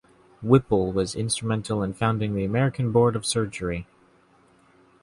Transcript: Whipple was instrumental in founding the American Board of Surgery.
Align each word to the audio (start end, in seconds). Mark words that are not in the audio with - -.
Whipple 0.41 0.91
was 0.91 1.13
instrumental 1.13 1.83
in 1.83 1.93
founding 1.93 2.33
the 2.33 2.43
American 2.43 2.91
Board 2.91 3.15
of 3.15 3.23
Surgery. 3.23 3.85